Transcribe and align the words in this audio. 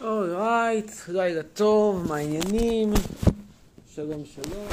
אורייט, 0.00 0.90
לילה 1.08 1.42
טוב, 1.42 2.06
מה 2.08 2.16
העניינים? 2.16 2.92
שלום 3.94 4.24
שלום. 4.24 4.68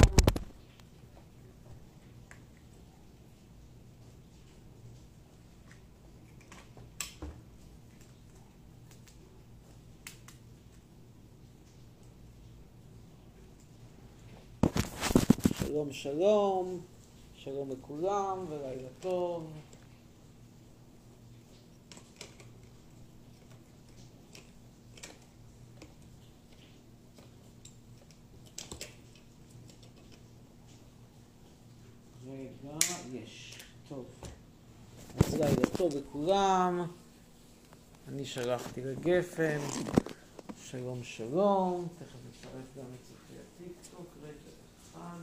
שלום 15.58 15.92
שלום, 15.92 16.80
שלום 17.34 17.70
לכולם 17.70 18.44
ולילה 18.48 18.88
טוב. 19.00 19.46
רגע, 32.28 32.76
יש, 33.12 33.58
טוב. 33.88 34.04
אז 35.18 35.34
לילה 35.34 35.66
טוב 35.76 35.85
לכולם. 35.96 36.86
אני 38.08 38.24
שלחתי 38.24 38.80
לגפן. 38.80 39.58
שלום 40.56 41.02
שלום. 41.02 41.88
תכף 41.98 42.18
נצרף 42.28 42.76
גם 42.76 42.84
את 42.94 43.00
צופי 43.08 43.34
הטיקטוק. 43.64 44.06
רגע 44.22 44.32
אחד. 44.82 45.18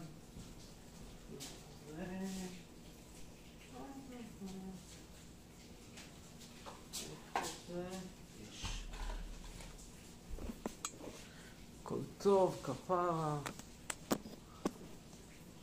הכל 11.81 11.99
טוב, 12.17 12.57
כפרה. 12.63 13.39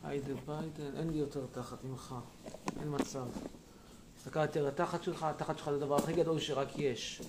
היידה 0.03 0.33
ביידן, 0.45 0.97
אין 0.97 1.09
לי 1.09 1.17
יותר 1.17 1.45
תחת 1.51 1.83
ממך, 1.83 2.15
אין 2.79 2.95
מצב. 2.95 3.27
הסתכלתי 4.21 4.59
על 4.59 4.67
התחת 4.67 5.03
שלך, 5.03 5.23
התחת 5.23 5.57
שלך 5.57 5.69
זה 5.69 5.75
הדבר 5.75 5.95
הכי 5.95 6.13
גדול 6.13 6.39
שרק 6.39 6.67
יש. 6.77 7.21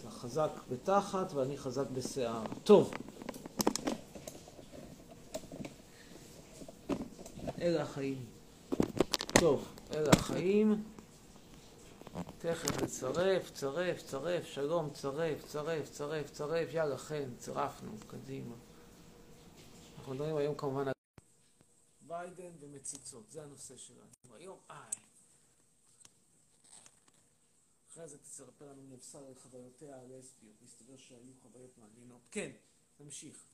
אתה 0.00 0.10
חזק 0.10 0.50
בתחת 0.70 1.32
ואני 1.32 1.58
חזק 1.58 1.90
בשיער. 1.92 2.42
טוב. 2.64 2.94
אלה 7.60 7.82
החיים. 7.82 8.24
טוב, 9.40 9.68
אלה 9.94 10.10
החיים. 10.10 10.82
תכף 12.38 12.82
נצרף, 12.82 13.50
צרף, 13.50 14.02
צרף, 14.02 14.46
שלום, 14.46 14.90
צרף, 14.90 15.46
צרף, 15.46 15.90
צרף, 15.90 16.30
צרף, 16.30 16.68
יאללה, 16.74 16.98
חן, 16.98 17.34
צירפנו, 17.38 17.90
קדימה. 18.06 18.54
אנחנו 19.98 20.14
מדברים 20.14 20.36
היום 20.36 20.54
כמובן 20.54 20.88
על 20.88 20.93
ביידן 22.84 22.96
ומציצות, 22.96 23.30
זה 23.30 23.42
הנושא 23.42 23.76
שלנו. 23.76 24.10
היום, 24.34 24.58
איי. 24.70 24.90
אחרי 27.90 28.08
זה 28.08 28.18
תספר 28.18 28.72
לנו 28.72 28.82
נבשר 28.82 29.26
על 29.26 29.34
חוויותיה 29.34 30.00
הלסביות, 30.00 30.62
מסתבר 30.62 30.96
שהיו 30.96 31.32
חוויות 31.42 31.78
מעניינות. 31.78 32.20
כן, 32.30 32.50
נמשיך. 33.00 33.44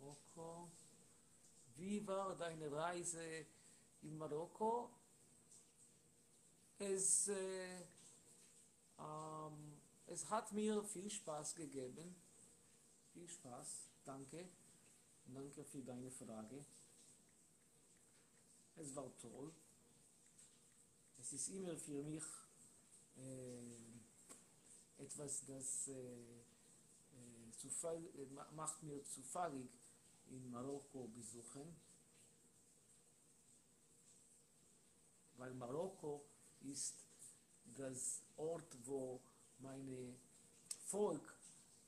מרוקו. 0.00 0.66
War 2.06 2.34
deine 2.38 2.68
Reise 2.68 3.46
in 4.02 4.18
Marokko? 4.18 4.90
Es, 6.78 7.28
äh, 7.28 7.80
ähm, 8.98 9.80
es 10.06 10.28
hat 10.28 10.52
mir 10.52 10.82
viel 10.84 11.10
Spaß 11.10 11.54
gegeben. 11.54 12.14
Viel 13.12 13.28
Spaß, 13.28 13.88
danke. 14.04 14.48
Danke 15.26 15.64
für 15.64 15.82
deine 15.82 16.10
Frage. 16.10 16.64
Es 18.76 18.94
war 18.94 19.10
toll. 19.18 19.52
Es 21.18 21.32
ist 21.32 21.48
immer 21.48 21.76
für 21.76 22.02
mich 22.02 22.22
äh, 23.16 25.02
etwas, 25.02 25.44
das 25.46 25.88
äh, 25.88 25.92
äh, 25.94 27.52
zufall, 27.56 28.04
äh, 28.14 28.26
ma- 28.26 28.50
macht 28.54 28.82
mir 28.82 29.02
zufällig 29.04 29.70
in 30.28 30.50
Marokko 30.50 31.08
besuchen. 31.08 31.74
weil 35.38 35.52
Marokko 35.54 36.24
ist 36.62 36.94
das 37.76 38.22
Ort, 38.36 38.76
wo 38.84 39.20
mein 39.58 40.16
Volk 40.86 41.36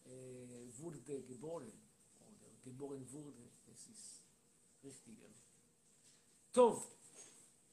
äh, 0.05 0.79
wurde 0.79 1.01
geboren 1.01 1.73
oder 2.21 2.51
geboren 2.63 3.11
wurde. 3.13 3.51
Es 3.73 3.87
ist 3.89 4.25
richtiger. 4.83 5.29
טוב. 6.53 6.95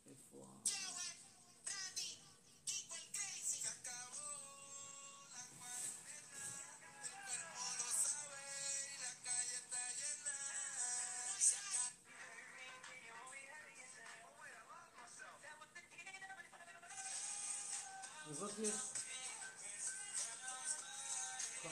איפה 0.05 0.37
ה... 0.37 0.64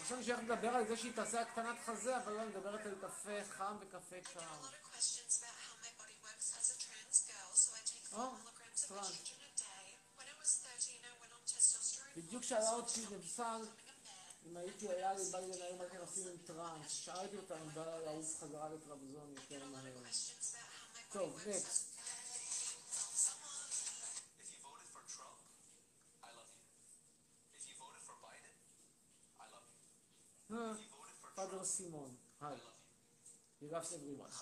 חשבנו 0.04 0.24
שהיא 0.24 0.34
הולכת 0.34 0.50
לדבר 0.50 0.70
על 0.70 0.88
זה 0.88 0.98
שהיא 0.98 1.14
תעשה 1.16 1.42
הקטנת 1.42 1.78
חזה, 1.86 2.18
אבל 2.18 2.34
לא, 2.34 2.40
היא 2.42 2.50
מדברת 2.50 2.86
על 2.86 2.96
קפה 3.02 3.44
חם 3.50 3.78
וקפה 3.80 4.16
קר. 4.34 4.40
a 4.40 4.44
lot 4.44 4.74
of 4.80 4.84
questions 4.94 5.34
about 5.40 5.58
how 5.66 5.76
my 5.86 5.94
body 6.02 6.18
works 6.28 6.48
as 6.60 6.68
a 6.74 6.78
trans 6.84 7.18
girl, 7.32 7.52
so 7.64 7.70
I 7.80 7.82
take 7.92 8.06
4 8.12 8.20
milligrams 8.44 8.80
of 8.84 8.90
trans. 8.90 9.08
estrogen 9.10 9.42
a 9.50 9.54
day. 9.68 9.88
When 10.18 10.28
I 10.34 10.36
was 10.42 10.50
13, 10.64 11.04
I 11.10 11.14
went 11.22 11.34
on 11.38 11.44
testosterone. 11.52 12.18
בדיוק 12.18 12.44
שאלה 12.44 12.70
אותי 12.70 13.06
man. 13.38 13.66
אם 14.46 14.58
הייתי 14.58 14.90
היה 14.90 15.14
לי 15.14 15.24
בא 15.32 15.40
לי 15.40 15.48
לנהל 15.48 15.76
מערכת 15.76 15.96
יחסים 16.04 16.28
עם 16.28 16.38
טראנס. 16.46 16.92
שאלתי 16.92 17.38
אותה 17.38 17.56
אם 17.62 17.70
בא 17.74 17.86
לה 17.86 18.00
לעוף 18.00 18.44
חזרה 18.44 18.70
לטרבזון 18.70 19.36
יותר 19.36 19.66
מהר. 19.66 20.04
טוב, 21.12 21.40
נקסט. 21.48 21.93
Trump, 31.54 31.64
סימון. 31.64 32.16
היי. 32.42 32.58
loves 33.62 33.94
everyone. 33.94 34.34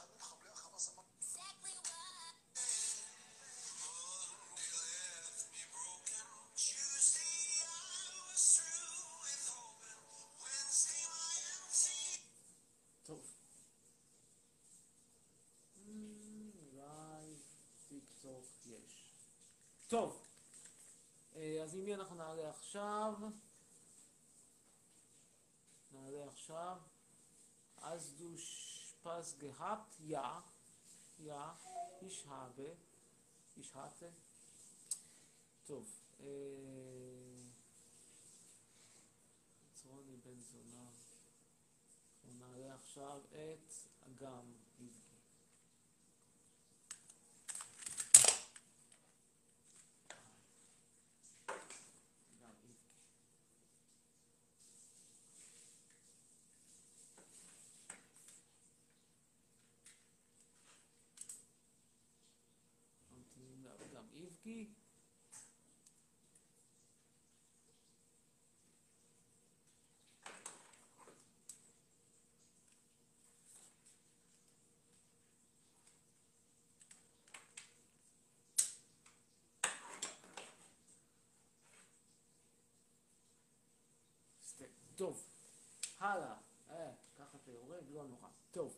טוב. 13.03 13.33
אולי 16.55 17.35
טיק 17.87 18.03
טוק 18.21 18.45
יש. 18.65 19.13
טוב. 19.87 20.23
אה, 21.35 21.63
אז 21.63 21.75
עם 21.75 21.83
מי 21.85 21.95
אנחנו 21.95 22.15
נעלה 22.15 22.49
עכשיו? 22.49 23.13
נעלה 25.91 26.27
עכשיו. 26.27 26.77
אז 27.81 28.13
du 28.19 28.37
Spaß 28.37 29.39
gehabt? 29.39 29.99
Ja. 29.99 30.43
Ja, 31.17 31.57
ich 32.01 32.25
habe. 32.27 32.77
Ich 33.55 33.73
hatte. 33.75 34.11
אה, 36.19 36.25
חצרוני 39.61 40.17
בן 40.17 40.41
זונה. 40.41 40.89
אנחנו 42.25 42.47
נעלה 42.47 42.73
עכשיו 42.75 43.21
את. 43.31 43.73
אגם 44.07 44.53
עסקי. 64.41 64.73
טוב, 84.95 85.23
הלאה, 85.99 86.35
אה, 86.69 86.91
ככה 87.17 87.37
זה 87.45 87.51
יורד, 87.51 87.89
לא 87.89 88.03
נורא. 88.07 88.29
טוב, 88.51 88.77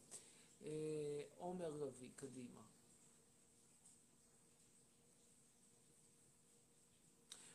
אה, 0.61 1.23
עומר 1.37 1.71
רבי, 1.71 2.09
קדימה. 2.15 2.72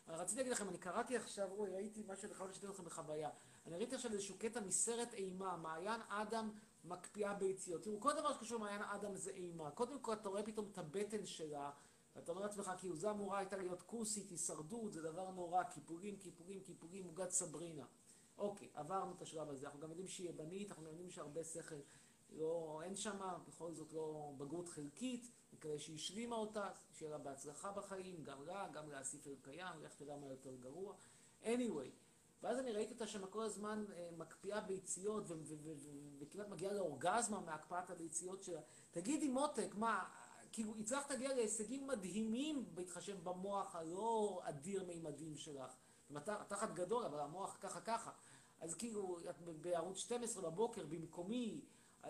רציתי 0.08 0.36
להגיד 0.36 0.52
לכם, 0.52 0.68
אני 0.68 0.78
קראתי 0.78 1.16
עכשיו, 1.16 1.50
אוי, 1.50 1.70
ראיתי 1.70 2.02
משהו, 2.08 2.26
אני 2.26 2.34
חייב 2.34 2.50
לשתף 2.50 2.68
לכם 2.68 2.84
בחוויה. 2.84 3.30
אני 3.66 3.76
ראיתי 3.76 3.94
עכשיו 3.94 4.12
איזשהו 4.12 4.38
קטע 4.38 4.60
מסרט 4.60 5.14
אימה, 5.14 5.56
מעיין 5.56 6.00
אדם 6.08 6.50
מקפיאה 6.84 7.34
ביציות. 7.34 7.82
תראו, 7.82 8.00
כל 8.00 8.12
דבר 8.12 8.32
שקשור 8.32 8.58
למעיין 8.58 8.82
אדם 8.82 9.16
זה 9.16 9.30
אימה. 9.30 9.70
קודם 9.70 10.00
כל 10.00 10.12
אתה 10.12 10.28
רואה 10.28 10.42
פתאום 10.42 10.68
את 10.72 10.78
הבטן 10.78 11.26
שלה, 11.26 11.70
ואתה 12.16 12.32
אומר 12.32 12.42
לעצמך, 12.42 12.70
כאילו, 12.78 12.96
זו 12.96 13.10
אמורה 13.10 13.38
הייתה 13.38 13.56
להיות 13.56 13.82
כוסית, 13.82 14.30
הישרדות, 14.30 14.92
זה 14.92 15.02
דבר 15.02 15.30
נורא, 15.30 15.64
כיפורים, 15.64 16.16
כיפורים, 16.16 16.62
כיפורים, 16.62 17.04
עוגת 17.04 17.30
סברינה. 17.30 17.84
אוקיי, 18.38 18.68
עברנו 18.74 19.12
את 19.16 19.22
השלב 19.22 19.50
הזה. 19.50 19.66
אנחנו 19.66 19.80
גם 19.80 19.90
יודעים 19.90 20.08
שהיא 20.08 20.30
יוונית, 20.30 20.68
אנחנו 20.68 20.84
גם 20.84 20.90
יודעים 20.90 21.10
שהרבה 21.10 21.44
שכל 21.44 21.74
לא, 22.30 22.80
אין 22.84 22.96
שם, 22.96 23.18
בכל 23.48 23.74
זאת 23.74 23.92
לא 23.92 24.32
בגרות 24.36 24.68
חלקית, 24.68 25.30
מקווה 25.52 25.78
שהיא 25.78 25.94
השלימה 25.96 26.36
אותה, 26.36 26.70
שיהיה 26.92 27.12
לה 27.12 27.18
בהצלחה 27.18 27.72
בחיים, 27.72 28.22
גם 28.22 28.46
לה, 28.46 28.68
גם 28.72 28.90
לאסיף 28.90 29.26
אלקיים, 29.26 29.82
לך 29.82 29.94
תדע 29.94 30.16
מה 30.16 30.26
יותר 30.26 30.54
גרוע. 30.56 30.94
anyway, 31.42 31.90
ואז 32.42 32.58
אני 32.58 32.72
ראיתי 32.72 32.94
אותה 32.94 33.06
שם 33.06 33.26
כל 33.26 33.42
הזמן 33.42 33.84
אה, 33.92 34.08
מקפיאה 34.16 34.60
ביציות 34.60 35.24
וכמעט 36.18 36.48
מגיעה 36.48 36.72
לאורגזמה 36.72 37.40
מהקפאת 37.40 37.90
הביציות 37.90 38.42
שלה. 38.42 38.60
תגידי 38.90 39.28
מותק, 39.28 39.74
מה, 39.74 40.04
כאילו 40.52 40.74
הצלחת 40.78 41.10
להגיע 41.10 41.34
להישגים 41.34 41.86
מדהימים 41.86 42.64
בהתחשב 42.74 43.24
במוח 43.24 43.76
הלא 43.76 44.40
אדיר 44.44 44.84
מימדים 44.84 45.36
שלך. 45.36 45.76
התחת 46.14 46.74
גדול, 46.74 47.04
אבל 47.04 47.20
המוח 47.20 47.56
ככה 47.60 47.80
ככה. 47.80 48.10
אז 48.60 48.74
כאילו, 48.74 49.18
את 49.30 49.40
בערוץ 49.60 49.98
12 49.98 50.50
בבוקר 50.50 50.86
במקומי, 50.86 51.60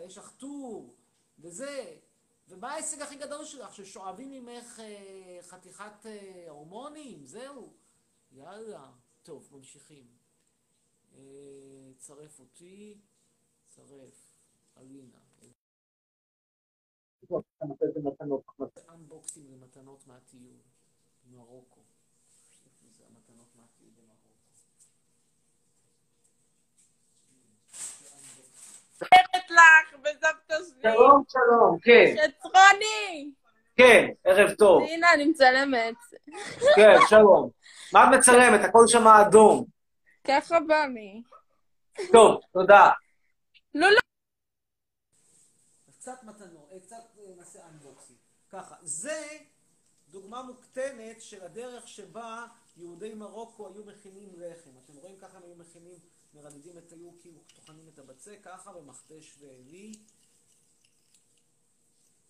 יש 0.00 0.18
לך 0.18 0.32
טור, 0.36 0.94
וזה, 1.38 1.96
ומה 2.48 2.72
ההישג 2.72 3.02
הכי 3.02 3.16
גדול 3.16 3.44
שלך? 3.44 3.74
ששואבים 3.74 4.30
ממך 4.30 4.80
אה, 4.80 5.38
חתיכת 5.42 6.06
אה, 6.06 6.44
הורמונים? 6.48 7.26
זהו. 7.26 7.72
יאללה. 8.32 8.90
טוב, 9.22 9.48
ממשיכים. 9.52 10.06
אה, 11.14 11.92
צרף 11.96 12.40
אותי, 12.40 13.00
צרף, 13.68 14.48
אלינה. 14.76 15.18
אנבוקסינג 18.88 19.50
למתנות 19.50 20.06
מהטיול, 20.06 20.56
מרוקו. 21.30 21.80
זה. 22.92 23.04
אומרת 29.94 30.22
לך 30.22 30.24
בסבתא 30.24 30.54
שלי. 30.54 30.92
שלום, 30.92 31.22
שלום, 31.28 31.78
כן, 31.82 32.14
שצרוני! 32.16 33.30
כן, 33.76 34.08
ערב 34.24 34.54
טוב. 34.54 34.82
הנה, 34.82 35.12
אני 35.14 35.26
מצלמת. 35.26 35.94
כן, 36.76 36.96
שלום. 37.08 37.50
מה 37.92 38.04
את 38.04 38.18
מצלמת? 38.18 38.64
הכל 38.64 38.86
שם 38.86 39.06
אדום. 39.06 39.64
ככה 40.26 40.60
בא 40.60 40.84
לי. 40.94 41.22
טוב, 42.12 42.40
תודה. 42.52 42.90
לא, 43.74 43.88
לא. 43.90 43.98
קצת 45.98 46.22
מתנות, 46.22 46.68
אה, 46.72 46.80
קצת 46.80 46.96
אה, 47.18 47.24
נעשה 47.38 47.58
אנבוקסינג. 47.72 48.18
ככה, 48.50 48.74
זה 48.82 49.22
דוגמה 50.08 50.42
מוקטנת 50.42 51.20
של 51.22 51.44
הדרך 51.44 51.88
שבה 51.88 52.46
יהודי 52.76 53.14
מרוקו 53.14 53.68
היו 53.68 53.84
מכינים 53.84 54.28
לחם. 54.36 54.70
אתם 54.84 54.92
רואים 54.96 55.16
ככה 55.22 55.36
הם 55.38 55.42
היו 55.44 55.54
מכינים, 55.54 55.98
מרדדים 56.34 56.78
את, 56.78 56.92
היו 56.92 57.10
כאילו 57.20 57.40
טוחנים 57.54 57.88
את 57.88 57.98
הבצק, 57.98 58.38
ככה 58.42 58.72
במכתש 58.72 59.36
ועלי. 59.38 59.92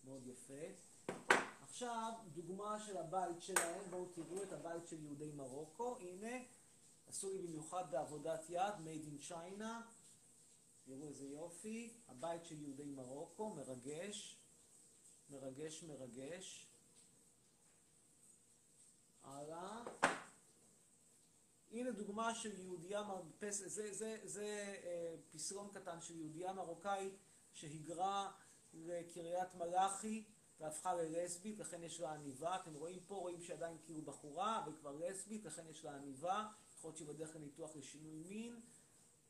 מאוד 0.03 0.27
יפה. 0.27 0.63
עכשיו, 1.61 2.13
דוגמה 2.33 2.79
של 2.79 2.97
הבית 2.97 3.41
שלהם, 3.41 3.89
בואו 3.89 4.05
תראו 4.05 4.43
את 4.43 4.53
הבית 4.53 4.87
של 4.87 5.03
יהודי 5.03 5.31
מרוקו, 5.31 5.97
הנה, 5.97 6.37
עשו 7.07 7.29
לי 7.29 7.41
במיוחד 7.41 7.91
בעבודת 7.91 8.49
יד, 8.49 8.73
made 8.85 9.07
in 9.07 9.31
China, 9.31 9.65
תראו 10.85 11.07
איזה 11.07 11.27
יופי, 11.27 11.93
הבית 12.07 12.45
של 12.45 12.61
יהודי 12.61 12.85
מרוקו, 12.85 13.49
מרגש, 13.49 14.35
מרגש, 15.29 15.83
מרגש. 15.83 16.65
הלאה. 19.23 19.83
הנה 21.71 21.91
דוגמה 21.91 22.35
של 22.35 22.59
יהודייה, 22.59 23.03
מרפס, 23.03 23.57
זה, 23.65 23.93
זה, 23.93 24.17
זה 24.23 24.75
אה, 24.83 25.15
פסלון 25.31 25.69
קטן 25.73 26.01
של 26.01 26.15
יהודייה 26.15 26.53
מרוקאית 26.53 27.13
שהיגרה 27.53 28.31
לקריית 28.73 29.55
מלאכי 29.55 30.23
והפכה 30.59 30.93
ללסבית, 30.93 31.59
לכן 31.59 31.83
יש 31.83 31.99
לה 31.99 32.13
עניבה. 32.13 32.55
אתם 32.55 32.73
רואים 32.73 32.99
פה, 33.07 33.15
רואים 33.15 33.41
שעדיין 33.41 33.77
כאילו 33.85 34.01
בחורה, 34.01 34.63
אבל 34.63 34.75
כבר 34.79 34.91
לסבית, 34.91 35.45
לכן 35.45 35.67
יש 35.67 35.85
לה 35.85 35.95
עניבה. 35.95 36.47
יכול 36.77 36.89
להיות 36.89 36.97
שהיא 36.97 37.07
בדרך 37.07 37.35
לניתוח 37.35 37.75
לשינוי 37.75 38.15
מין. 38.15 38.61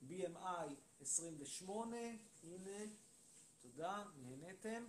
BMI 0.09 0.73
28, 1.01 1.97
הנה, 2.43 2.91
תודה, 3.61 4.03
נהניתם. 4.21 4.85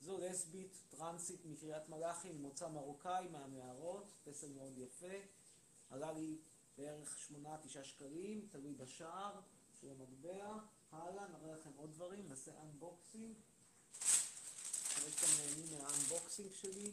זו 0.00 0.18
לסבית 0.18 0.82
טרנסית 0.88 1.44
מקריית 1.44 1.88
מלאכי, 1.88 2.32
ממוצא 2.32 2.68
מרוקאי, 2.68 3.28
מהמערות, 3.28 4.12
פסל 4.24 4.52
מאוד 4.52 4.78
יפה. 4.78 5.16
עלה 5.92 6.12
לי 6.12 6.36
בערך 6.78 7.16
8-9 7.44 7.84
שקלים, 7.84 8.46
תלוי 8.50 8.74
בשער 8.74 9.40
של 9.80 9.86
המטבע. 9.90 10.54
הלאה, 10.92 11.24
נראה 11.28 11.54
לכם 11.54 11.70
עוד 11.76 11.90
דברים, 11.90 12.28
נעשה 12.28 12.50
unboxing. 12.62 13.34
אני 14.96 15.10
שאתם 15.10 15.32
נהנים 15.38 15.66
מה 15.70 15.86
unboxing 15.86 16.52
שלי. 16.52 16.92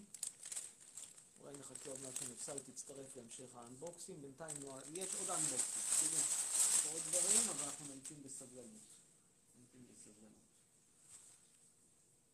אולי 1.42 1.54
נחכה 1.60 1.90
עוד 1.90 2.00
מעט 2.04 2.16
שנפסל 2.16 2.60
תצטרף 2.60 3.16
להמשך 3.16 3.56
ה 3.56 3.62
unboxing. 3.62 4.20
בינתיים 4.22 4.56
לא... 4.64 4.74
יש 4.94 5.16
עוד 5.16 5.30
unboxing, 5.30 5.84
תראו. 6.00 6.22
יש 6.22 6.86
עוד 6.94 7.02
דברים, 7.02 7.50
אבל 7.50 7.66
אנחנו 7.66 7.86
נמתין 7.96 8.18
בסבלנות. 8.24 8.90
נמתין 9.60 9.82
בסבלנות. 9.92 10.50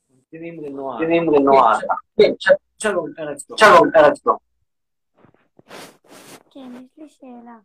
ממתינים 0.09 0.63
לנועה. 0.63 0.99
ממתינים 0.99 1.33
לנועה. 1.33 1.79
כן, 2.17 2.33
שלום, 2.77 3.09
ערב 3.17 3.37
טוב. 3.47 3.57
שלום, 3.57 3.89
ערב 3.95 4.17
טוב. 4.23 4.37
כן, 6.55 6.71
יש 6.75 6.89
לי 6.97 7.09
שאלה. 7.09 7.57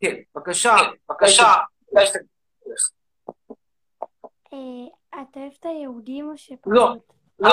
כן, 0.00 0.14
בבקשה. 0.34 0.74
בבקשה. 1.08 1.44
אה, 4.52 5.22
אתה 5.22 5.40
אוהב 5.40 5.52
את 5.60 5.64
היהודים 5.64 6.30
או 6.30 6.38
שפחות? 6.38 6.72
לא. 6.72 6.96
לא. 7.38 7.48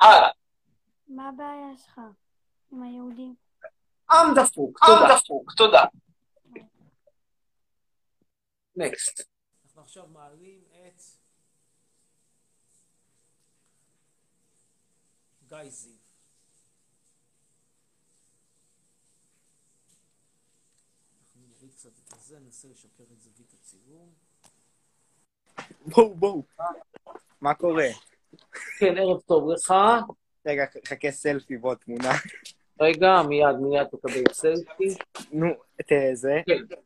הלאה. 0.00 0.30
מה 1.08 1.28
הבעיה 1.28 1.76
שלך 1.76 2.00
עם 2.72 2.82
היהודים? 2.82 3.34
עם 4.10 4.26
דפוק, 4.36 4.78
עם 4.82 4.88
תודה. 4.88 5.14
דפוק, 5.16 5.52
תודה. 5.56 5.84
נקסט. 8.76 9.20
אנחנו 9.64 9.80
עכשיו 9.82 10.06
מעלים 10.06 10.64
את 10.70 11.02
גיא 15.48 15.70
זיו. 15.70 15.92
אנחנו 21.20 21.40
נוריד 21.46 21.69
קצת 21.80 21.90
את 22.08 22.12
הזה, 22.12 22.38
ננסה 22.38 22.68
לשפר 22.68 23.04
את 23.12 23.20
זווית 23.20 23.54
הצילום. 23.60 24.08
בואו, 25.86 26.14
בואו. 26.14 26.42
מה 27.40 27.54
קורה? 27.54 27.88
כן, 28.78 28.98
ערב 28.98 29.20
טוב 29.20 29.50
לך. 29.50 29.74
רגע, 30.46 30.64
חכה 30.86 31.10
סלפי, 31.10 31.56
בוא, 31.56 31.74
תמונה. 31.74 32.10
רגע, 32.80 33.08
מיד, 33.28 33.56
מיד 33.60 33.86
תקבל 33.86 34.32
סלפי. 34.32 34.94
נו, 35.32 35.46
את 35.80 35.92
אה, 35.92 36.14
זה. 36.14 36.40
כן. 36.46 36.76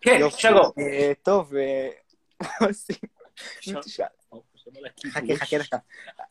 כן. 0.00 0.18
שלום. 0.30 0.72
אה, 0.78 1.12
טוב, 1.22 1.54
אה, 1.54 1.88
מה 2.40 2.48
עושים? 2.68 2.96
תשאל. 3.60 4.06
חכה, 5.10 5.36
חכה 5.36 5.58
דקה. 5.58 5.76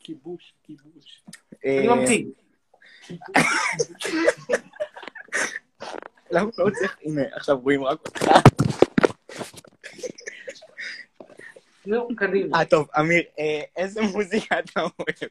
כיבוש, 0.00 0.54
כיבוש. 0.62 1.24
אני 1.64 1.88
ממתין. 1.88 2.45
למה 6.30 6.50
לא 6.58 6.70
צריך? 6.78 6.96
הנה, 7.04 7.22
עכשיו 7.32 7.58
רואים 7.58 7.84
רק 7.84 7.98
אותך. 8.06 8.24
נו, 11.86 12.08
קדימה. 12.16 12.58
אה, 12.58 12.64
טוב, 12.64 12.88
אמיר, 12.98 13.22
אה, 13.38 13.62
איזה 13.76 14.02
מוזיקה 14.02 14.58
אתה 14.58 14.80
אוהב? 14.80 15.30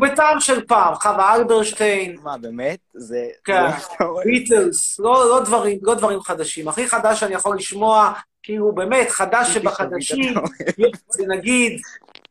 בטעם 0.00 0.40
של 0.40 0.66
פעם, 0.66 0.94
חווה 0.94 1.34
אלברשטיין, 1.34 2.16
מה, 2.22 2.38
באמת? 2.38 2.78
זה... 2.94 3.28
כן. 3.44 3.62
אוהב? 4.00 4.24
ביטלס, 4.26 4.98
לא, 4.98 5.28
לא 5.28 5.44
דברים, 5.44 5.78
לא 5.82 5.94
דברים 5.94 6.20
חדשים. 6.20 6.68
הכי 6.68 6.88
חדש 6.88 7.20
שאני 7.20 7.34
יכול 7.34 7.56
לשמוע, 7.56 8.12
כאילו 8.42 8.72
באמת, 8.72 9.10
חדש 9.10 9.54
שבחדשים, 9.54 10.34
זה 11.08 11.26
נגיד 11.26 11.80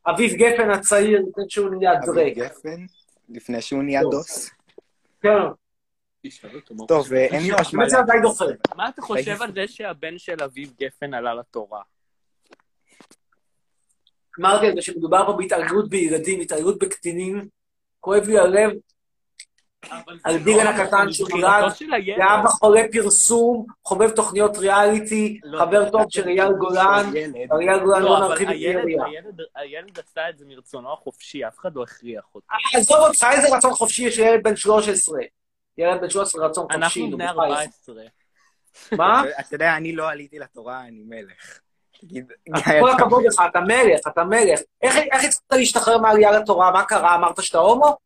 אביב 0.06 0.32
גפן 0.34 0.70
הצעיר, 0.70 1.22
לפני 1.28 1.44
שהוא 1.48 1.70
נהיה 1.70 1.92
אביב 1.92 2.14
דרק. 2.14 2.32
גפן? 2.34 2.86
לפני 3.28 3.62
שהוא 3.62 3.82
נהיה. 3.82 4.02
דוס? 4.02 4.50
כן. 5.20 5.28
טוב, 6.88 7.12
אה, 7.12 7.24
אין 7.24 7.42
לי 7.42 7.50
ממש 7.50 7.74
מה 7.74 7.84
להגיד. 7.86 8.30
מה 8.76 8.88
אתה 8.88 9.02
חושב 9.02 9.42
על 9.42 9.52
זה 9.52 9.68
שהבן 9.68 10.18
של 10.18 10.42
אביב 10.44 10.72
גפן 10.80 11.14
עלה 11.14 11.34
לתורה? 11.34 11.82
אמרתי 14.40 14.66
על 14.66 14.74
זה 14.74 14.82
שמדובר 14.82 15.26
פה 15.26 15.32
בהתעללות 15.32 15.90
בילדים, 15.90 16.40
התעללות 16.40 16.78
בקטינים. 16.78 17.48
כואב 18.00 18.22
לי 18.22 18.38
הלב 18.38 18.70
על 20.24 20.38
דילן 20.38 20.66
הקטן 20.66 21.12
שגירד, 21.12 21.30
בחירתו 21.30 21.74
של 21.74 21.94
הילד. 21.94 22.18
לאבא 22.18 22.48
חולה 22.48 22.82
פרסום, 22.92 23.66
חובב 23.84 24.10
תוכניות 24.10 24.58
ריאליטי, 24.58 25.40
לא, 25.44 25.58
חבר 25.58 25.90
טוב 25.90 26.02
של 26.08 26.28
אייל 26.28 26.52
גולן. 26.52 27.12
אייל 27.60 27.80
גולן 27.80 28.02
לא, 28.02 28.20
לא 28.20 28.28
נרחיב 28.28 28.48
את 28.48 28.54
הילד, 28.54 28.76
היריעה. 28.76 29.06
הילד, 29.54 29.98
עשה 29.98 30.30
את 30.30 30.38
זה 30.38 30.44
מרצונו 30.48 30.92
החופשי, 30.92 31.46
אף 31.46 31.58
אחד 31.58 31.74
לא 31.74 31.82
הכריח 31.82 32.24
אותו. 32.34 32.46
עזוב 32.74 32.96
אותך, 32.96 33.26
איזה 33.30 33.56
רצון 33.56 33.72
חופשי 33.74 34.02
יש 34.02 34.18
לילד 34.18 34.42
בן 34.42 34.56
13? 34.56 35.18
ילד 35.78 36.00
בן 36.00 36.10
13 36.10 36.46
רצון 36.46 36.62
חופשי. 36.62 36.76
אנחנו 36.76 37.06
נו, 37.06 37.16
בני 37.16 37.26
בחייך. 37.36 37.70
14. 37.86 38.02
מה? 38.92 39.22
אתה 39.40 39.54
יודע, 39.54 39.76
אני 39.76 39.96
לא 39.96 40.10
עליתי 40.10 40.38
לתורה, 40.38 40.80
אני 40.80 41.02
מלך. 41.06 41.58
תגיד, 42.00 42.32
כל 42.80 42.90
הכבוד 42.90 43.24
לך, 43.24 43.42
אתה 43.50 43.60
מלך, 43.60 44.00
אתה 44.08 44.24
מלך. 44.24 44.60
איך 44.82 44.96
איך 44.96 45.24
הצלחת 45.24 45.52
להשתחרר 45.52 45.98
מהעלייה 45.98 46.30
לתורה? 46.30 46.70
מה 46.70 46.84
קרה? 46.84 47.14
אמרת 47.14 47.42
שאתה 47.42 47.58
הומו? 47.58 47.96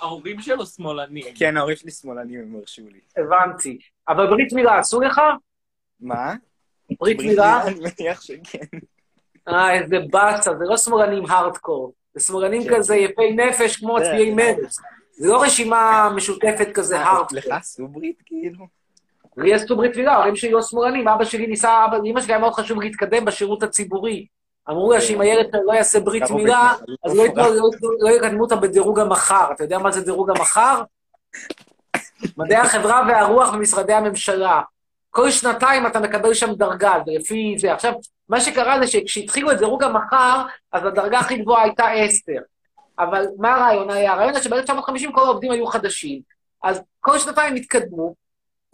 ההורים 0.00 0.40
שלו 0.40 0.66
שמאלנים. 0.66 1.24
כן, 1.34 1.56
ההורים 1.56 1.76
שלי 1.76 1.90
שמאלנים, 1.90 2.40
הם 2.40 2.56
הרשו 2.56 2.82
לי. 2.92 3.00
הבנתי. 3.16 3.78
אבל 4.08 4.26
ברית 4.26 4.52
מילה 4.52 4.78
עשו 4.78 5.00
לך? 5.00 5.20
מה? 6.00 6.34
ברית 7.00 7.18
מילה? 7.18 7.62
אני 7.66 7.74
מניח 7.80 8.20
שכן. 8.22 8.78
אה, 9.48 9.74
איזה 9.74 9.96
באסה, 10.10 10.50
זה 10.58 10.64
לא 10.64 10.76
שמאלנים 10.76 11.26
הארדקור. 11.28 11.92
זה 12.14 12.24
שמאלנים 12.26 12.62
כן. 12.64 12.76
כזה 12.76 12.96
יפי 12.96 13.30
נפש 13.32 13.76
כמו 13.76 13.98
זה- 13.98 14.04
מצביעי 14.04 14.34
מרץ. 14.34 14.76
זה 15.16 15.28
לא 15.28 15.42
רשימה 15.42 16.10
משותפת 16.16 16.68
כזה 16.74 17.00
הארדקור. 17.00 17.38
לך 17.38 17.46
עשו 17.50 17.88
ברית, 17.88 18.22
כאילו? 18.26 18.66
לי 19.36 19.54
עשו 19.54 19.76
ברית 19.76 19.96
מילה, 19.96 20.12
ההורים 20.12 20.36
שלי 20.36 20.50
לא 20.50 20.62
שמאלנים, 20.62 21.08
אבא 21.08 21.24
שלי 21.24 21.46
ניסה, 21.46 21.84
אבא, 21.84 21.96
אמא 22.04 22.20
שלי 22.20 22.32
היה 22.32 22.40
מאוד 22.40 22.52
חשוב 22.52 22.80
להתקדם 22.82 23.24
בשירות 23.24 23.62
הציבורי. 23.62 24.26
אמרו 24.70 24.92
לה 24.92 25.00
שאם 25.00 25.20
הילד 25.20 25.46
לא 25.64 25.72
יעשה 25.72 26.00
ברית 26.00 26.30
מילה, 26.30 26.72
אז 27.04 27.14
לא. 27.16 27.16
לא 27.16 27.22
ייתנו- 27.22 27.44
לא 28.00 28.08
יקדמו 28.10 28.42
אותה 28.44 28.56
בדירוג 28.56 29.00
המחר. 29.00 29.52
אתה 29.52 29.64
יודע 29.64 29.78
מה 29.78 29.90
זה 29.92 30.04
דירוג 30.04 30.30
המחר? 30.30 30.82
מדעי 32.36 32.56
החברה 32.58 33.02
והרוח 33.08 33.50
במשרדי 33.54 33.92
הממשלה. 33.92 34.62
כל 35.10 35.30
שנתיים 35.30 35.86
אתה 35.86 36.00
מקבל 36.00 36.34
שם 36.34 36.52
דרגה, 36.54 36.92
זה 37.06 37.12
לפי 37.20 37.54
זה. 37.58 37.72
עכשיו, 37.72 37.92
מה 38.28 38.40
שקרה 38.40 38.78
זה 38.80 38.86
שכשהתחילו 38.86 39.52
את 39.52 39.58
דירוג 39.58 39.82
המחר, 39.82 40.42
אז 40.72 40.84
הדרגה 40.86 41.18
הכי 41.18 41.36
גבוהה 41.36 41.62
הייתה 41.62 41.84
10. 41.86 42.32
אבל 42.98 43.26
מה 43.38 43.54
הרעיון 43.54 43.90
היה? 43.90 44.12
הרעיון 44.12 44.34
היה 44.34 44.42
שב-1950 44.42 45.12
כל 45.14 45.20
העובדים 45.20 45.50
היו 45.52 45.66
חדשים. 45.66 46.20
אז 46.62 46.80
כל 47.00 47.18
שנתיים 47.18 47.54
התקדמו, 47.54 48.14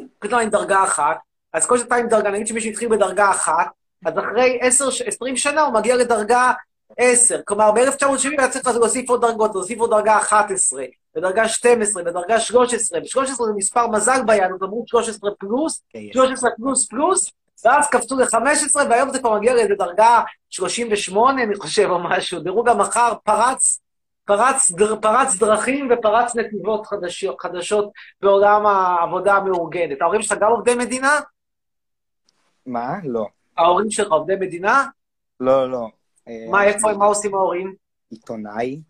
התקדמו 0.01 0.39
עם 0.39 0.49
דרגה 0.51 0.85
אחת, 0.85 1.17
אז 1.53 1.67
כל 1.67 1.79
שנתיים 1.79 2.09
דרגה, 2.09 2.31
נגיד 2.31 2.47
שמישהו 2.47 2.71
התחיל 2.71 2.89
בדרגה 2.89 3.31
אחת, 3.31 3.67
אז 4.07 4.19
אחרי 4.19 4.59
10, 4.61 4.89
20 5.07 5.37
שנה 5.37 5.63
הוא 5.63 5.75
מגיע 5.75 5.97
לדרגה 5.97 6.53
10. 6.97 7.41
כלומר, 7.45 7.73
ב-1970 7.73 8.29
היה 8.39 8.49
צריך 8.49 8.67
להוסיף 8.67 9.11
עוד 9.11 9.21
דרגות, 9.21 9.55
להוסיף 9.55 9.79
עוד 9.79 9.91
דרגה 9.91 10.19
11, 10.19 10.85
בדרגה 11.17 11.49
12, 11.49 12.03
בדרגה 12.03 12.41
13, 12.41 13.01
ו-13 13.01 13.27
זה 13.27 13.53
מספר 13.57 13.87
מזל 13.87 14.23
ביהדות, 14.27 14.63
אמרו 14.63 14.85
13 14.87 15.31
פלוס, 15.39 15.83
כן, 15.91 15.99
יש. 15.99 16.13
13 16.13 16.51
פלוס 16.57 16.89
פלוס, 16.89 17.33
ואז 17.65 17.89
קפצו 17.89 18.17
ל-15, 18.17 18.77
והיום 18.91 19.11
זה 19.13 19.19
כבר 19.19 19.39
מגיע 19.39 19.55
לאיזה 19.55 19.75
דרגה 19.75 20.21
38, 20.51 21.43
אני 21.43 21.57
חושב, 21.57 21.89
או 21.91 21.99
משהו. 21.99 22.41
דירוג 22.41 22.69
המחר 22.69 23.13
פרץ, 23.25 23.81
פרץ, 24.25 24.71
דר, 24.71 24.97
פרץ 25.01 25.37
דרכים 25.37 25.89
ופרץ 25.91 26.37
נתיבות 26.37 26.87
חדשות, 26.87 27.41
חדשות 27.41 27.91
בעולם 28.21 28.67
העבודה 28.67 29.35
המאורגנת. 29.35 30.03
ההורים 30.03 30.23
שלך 30.23 30.39
גם 30.41 30.51
עובדי 30.51 30.75
מדינה? 30.75 31.21
מה? 32.67 32.95
לא. 33.05 33.27
ההורים 33.61 33.91
שלך 33.91 34.13
עובדי 34.13 34.35
מדינה? 34.41 34.85
לא, 35.41 35.71
לא. 35.71 35.89
אה, 36.29 36.47
מה, 36.51 36.65
איפה, 36.65 36.93
מה 36.93 37.05
עושים 37.05 37.35
ההורים? 37.35 37.75
עיתונאי? 38.11 38.81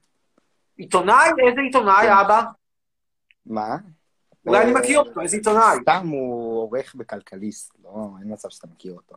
עיתונאי? 0.77 1.29
איזה 1.49 1.61
עיתונאי, 1.61 2.07
אבא? 2.21 2.43
מה? 3.47 3.77
אולי 4.47 4.63
אני 4.63 4.75
אה, 4.75 4.81
מכיר 4.81 4.99
אותו, 4.99 5.21
איזה 5.21 5.37
עיתונאי. 5.37 5.77
סתם 5.83 6.07
הוא 6.07 6.63
עורך 6.63 6.95
בכלכליסט, 6.95 7.73
לא, 7.85 7.91
אין 8.21 8.33
מצב 8.33 8.49
שאתה 8.49 8.67
מכיר 8.67 8.93
אותו. 8.93 9.17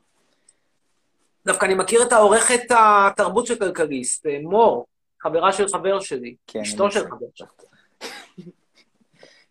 דווקא 1.45 1.65
אני 1.65 1.75
מכיר 1.75 2.03
את 2.07 2.11
העורכת 2.11 2.61
התרבות 2.69 3.45
של 3.47 3.59
כלכליסט, 3.59 4.25
אה, 4.25 4.39
מור, 4.41 4.85
חברה 5.21 5.53
של 5.53 5.67
חבר 5.67 5.99
שלי, 5.99 6.35
כן, 6.47 6.59
אשתו 6.59 6.91
של. 6.91 7.07
חבר 7.07 7.25
שלי. 7.35 7.47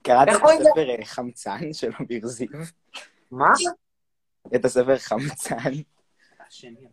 קראת 0.03 0.29
איך 0.29 0.37
את 0.37 0.43
הספר 0.61 0.91
אה, 0.91 1.05
חמצן 1.05 1.73
של 1.73 1.91
אביר 2.01 2.27
זיו? 2.27 2.49
מה? 3.31 3.53
את 4.55 4.65
הספר 4.65 4.99
חמצן 4.99 5.57
השני. 6.47 6.87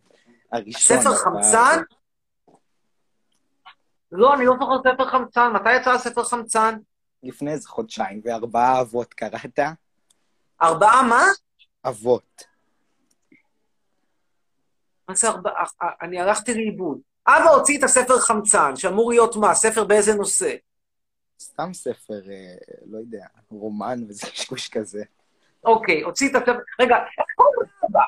הראשון. 0.52 0.98
ספר 0.98 1.14
חמצן? 1.14 1.82
לא, 4.12 4.34
אני 4.34 4.46
לא 4.46 4.54
זוכר 4.60 4.90
ספר 4.90 5.10
חמצן. 5.10 5.52
מתי 5.52 5.76
יצא 5.76 5.90
הספר 5.90 6.24
חמצן? 6.24 6.78
לפני 7.22 7.52
איזה 7.52 7.68
חודשיים, 7.68 8.20
וארבעה 8.24 8.80
אבות 8.80 9.14
קראת? 9.14 9.58
ארבעה 10.62 11.02
מה? 11.02 11.24
אבות. 11.84 12.44
מה 15.08 15.14
זה 15.14 15.28
ארבעה? 15.28 15.64
אה, 15.82 15.88
אני 16.02 16.20
הלכתי 16.20 16.54
לאיבוד. 16.54 16.98
אבא 17.26 17.50
הוציא 17.50 17.78
את 17.78 17.84
הספר 17.84 18.18
חמצן, 18.18 18.76
שאמור 18.76 19.10
להיות 19.10 19.36
מה? 19.36 19.54
ספר 19.54 19.84
באיזה 19.84 20.14
נושא? 20.14 20.54
סתם 21.40 21.74
ספר, 21.74 22.30
אה, 22.30 22.54
לא 22.86 22.98
יודע, 22.98 23.26
רומן 23.50 24.04
וזה 24.08 24.26
קשקוש 24.32 24.68
כזה. 24.68 25.04
אוקיי, 25.64 26.02
הוציא 26.02 26.30
את 26.30 26.34
הספר... 26.34 26.58
רגע, 26.80 26.96
איך 26.96 27.26
קוראים 27.36 27.70
לאבא? 27.82 28.04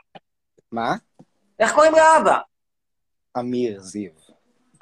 מה? 0.72 0.94
איך 1.58 1.74
קוראים 1.74 1.92
לאבא? 1.92 2.38
אמיר 3.38 3.80
זיו. 3.80 4.10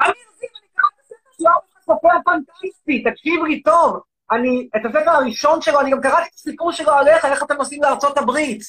אמיר 0.03 0.31
זיו, 0.39 0.49
אני 0.59 0.69
קראתי 0.75 0.97
את 0.99 1.05
הספר 1.05 1.31
שלו, 1.39 1.51
שלך 1.73 1.83
סופר 1.85 2.09
פנטסטי, 2.25 3.03
תקשיב 3.11 3.45
לי 3.45 3.63
טוב. 3.63 4.01
אני, 4.33 4.69
את 4.77 4.81
הספר 4.87 5.11
הראשון 5.11 5.63
שלו, 5.63 5.81
אני 5.81 5.91
גם 5.91 6.01
קראתי 6.01 6.29
את 6.29 6.35
הסיפור 6.35 6.73
שלו 6.73 6.93
עליך, 6.93 7.25
איך 7.25 7.43
אתם 7.43 7.55
נוסעים 7.55 7.83
לארצות 7.83 8.19
הברית. 8.19 8.63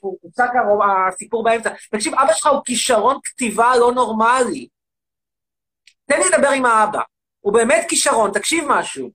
הוא 0.00 0.18
הוצג 0.22 0.48
הסיפור 1.08 1.44
באמצע. 1.44 1.70
תקשיב, 1.90 2.14
אבא 2.14 2.32
שלך 2.32 2.46
הוא 2.46 2.60
כישרון 2.64 3.18
כתיבה 3.24 3.76
לא 3.76 3.92
נורמלי. 3.92 4.68
תן 6.06 6.18
לי 6.18 6.24
לדבר 6.32 6.48
עם 6.48 6.66
האבא. 6.66 7.00
הוא 7.40 7.52
באמת 7.52 7.84
כישרון, 7.88 8.30
תקשיב 8.32 8.64
משהו. 8.68 9.10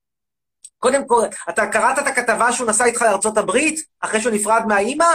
קודם 0.80 1.08
כל, 1.08 1.22
אתה 1.50 1.68
קראת 1.68 2.00
את 2.00 2.08
הכתבה 2.08 2.52
שהוא 2.52 2.70
נסע 2.70 2.86
איתך 2.86 3.02
לארצות 3.02 3.38
הברית, 3.38 3.80
אחרי 4.00 4.22
שהוא 4.22 4.34
נפרד 4.34 4.62
מהאימא? 4.68 5.06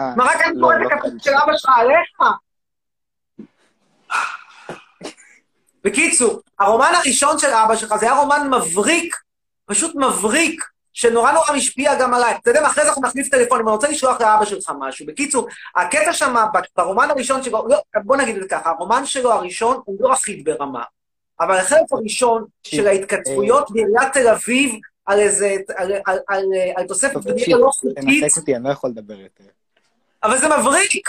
אה, 0.00 0.16
מה, 0.16 0.24
רק 0.24 0.40
אני 0.40 0.52
לא, 0.54 0.60
קורא 0.60 0.74
את 0.74 0.80
לא 0.80 0.88
קראתי. 0.88 1.16
של 1.18 1.30
אבא 1.34 1.56
שלך 1.56 1.70
עליך? 1.76 2.18
בקיצור, 5.84 6.40
הרומן 6.58 6.92
הראשון 6.94 7.38
של 7.38 7.50
אבא 7.50 7.76
שלך 7.76 7.94
זה 7.96 8.06
היה 8.06 8.20
רומן 8.20 8.50
מבריק, 8.50 9.16
פשוט 9.66 9.94
מבריק, 9.96 10.64
שנורא 10.92 11.32
נורא 11.32 11.52
משפיע 11.56 11.94
גם 11.94 12.14
עליי. 12.14 12.34
אתה 12.42 12.50
יודע 12.50 12.60
מה, 12.60 12.68
אחרי 12.68 12.82
זה 12.82 12.88
אנחנו 12.88 13.02
נחליף 13.02 13.28
טלפונים, 13.28 13.68
אני 13.68 13.74
רוצה 13.74 13.88
לשלוח 13.88 14.20
לאבא 14.20 14.44
שלך 14.44 14.72
משהו. 14.78 15.06
בקיצור, 15.06 15.48
הקטע 15.76 16.12
שם, 16.12 16.34
ברומן 16.76 17.10
הראשון 17.10 17.42
שלו, 17.42 17.66
לא, 17.68 17.78
בוא 18.04 18.16
נגיד 18.16 18.36
את 18.36 18.42
זה 18.42 18.48
ככה, 18.48 18.70
הרומן 18.70 19.06
שלו 19.06 19.32
הראשון 19.32 19.80
הוא 19.84 19.96
לא 20.00 20.12
אחיד 20.12 20.44
ברמה, 20.44 20.82
אבל 21.40 21.56
החלק 21.56 21.92
הראשון 21.92 22.44
של 22.62 22.86
ההתכתבויות 22.86 23.70
בעיריית 23.70 24.12
תל 24.12 24.28
אביב, 24.28 24.74
על 25.06 25.20
איזה, 25.20 25.56
על, 25.76 25.92
על, 26.06 26.18
על, 26.28 26.44
על 26.76 26.86
תוספת 26.86 27.24
בנייה 27.24 27.58
לא 27.58 27.70
חוקית, 27.70 27.96
תנתק 27.96 28.36
אותי, 28.36 28.56
אני 28.56 28.64
לא 28.64 28.68
יכול 28.68 28.90
לדבר 28.90 29.20
יותר. 29.20 29.44
אבל 30.22 30.38
זה 30.38 30.46
מבריק. 30.58 31.08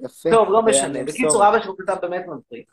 יפה. 0.00 0.30
טוב, 0.30 0.48
לא 0.48 0.62
זה 0.64 0.70
משנה. 0.70 1.04
בקיצור. 1.04 1.48
אבא 1.48 1.62
שלו 1.62 1.76
כתב 1.76 1.96
באמת 2.02 2.24
מבריק. 2.26 2.72